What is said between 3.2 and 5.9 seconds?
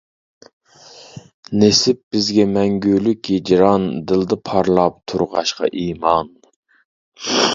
ھىجران، دىلدا پارلاپ تۇرغاچقا